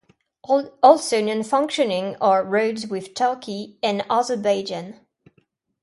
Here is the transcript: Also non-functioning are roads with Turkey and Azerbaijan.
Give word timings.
Also 0.81 1.21
non-functioning 1.21 2.15
are 2.19 2.43
roads 2.43 2.87
with 2.87 3.13
Turkey 3.13 3.77
and 3.83 4.03
Azerbaijan. 4.09 4.99